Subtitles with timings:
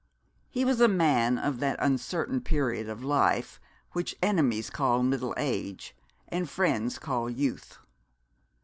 [0.49, 3.59] He was a man of that uncertain period of life
[3.91, 5.95] which enemies call middle age,
[6.29, 7.77] and friends call youth.